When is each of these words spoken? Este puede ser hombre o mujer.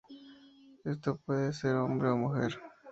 Este 0.83 1.13
puede 1.13 1.53
ser 1.53 1.75
hombre 1.75 2.09
o 2.09 2.17
mujer. 2.17 2.59